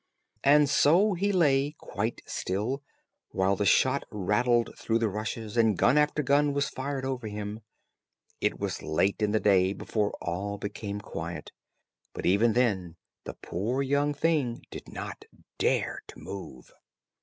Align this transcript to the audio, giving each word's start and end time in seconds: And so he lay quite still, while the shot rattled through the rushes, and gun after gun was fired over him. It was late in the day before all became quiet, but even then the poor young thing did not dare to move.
And 0.43 0.67
so 0.67 1.13
he 1.13 1.31
lay 1.31 1.75
quite 1.77 2.23
still, 2.25 2.81
while 3.29 3.55
the 3.55 3.67
shot 3.67 4.03
rattled 4.09 4.71
through 4.75 4.97
the 4.97 5.07
rushes, 5.07 5.55
and 5.55 5.77
gun 5.77 5.95
after 5.95 6.23
gun 6.23 6.53
was 6.53 6.69
fired 6.69 7.05
over 7.05 7.27
him. 7.27 7.59
It 8.39 8.59
was 8.59 8.81
late 8.81 9.21
in 9.21 9.29
the 9.31 9.39
day 9.39 9.73
before 9.73 10.17
all 10.19 10.57
became 10.57 11.01
quiet, 11.01 11.51
but 12.13 12.25
even 12.25 12.53
then 12.53 12.95
the 13.25 13.35
poor 13.43 13.83
young 13.83 14.11
thing 14.15 14.63
did 14.71 14.87
not 14.91 15.25
dare 15.59 16.01
to 16.07 16.17
move. 16.17 16.71